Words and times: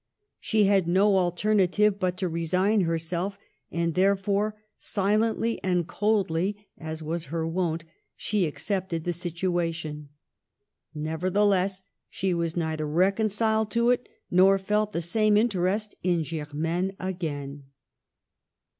She 0.39 0.63
had 0.63 0.87
no 0.87 1.15
alternative 1.17 1.99
but 1.99 2.17
to 2.17 2.27
resign 2.27 2.81
her 2.85 2.97
self, 2.97 3.37
and 3.71 3.93
therefore, 3.93 4.59
silently 4.75 5.63
and 5.63 5.87
coldly, 5.87 6.65
as 6.75 7.03
was 7.03 7.25
her 7.25 7.47
wont, 7.47 7.83
she 8.15 8.47
accepted 8.47 9.03
the 9.03 9.13
situation. 9.13 10.09
Nevertheless^ 10.97 11.83
she 12.09 12.33
was 12.33 12.57
neither 12.57 12.87
reconciled 12.87 13.69
to 13.73 13.91
it, 13.91 14.09
nor 14.31 14.57
felt 14.57 14.91
the 14.91 15.01
same 15.01 15.37
interest 15.37 15.93
in 16.01 16.23
Germaine 16.23 16.95
again. 16.99 17.65